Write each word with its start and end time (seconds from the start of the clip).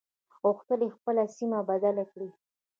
غوښتل 0.47 0.79
يې 0.85 0.89
خپله 0.97 1.23
سيمه 1.37 1.59
بدله 1.69 2.03
کړي. 2.11 2.29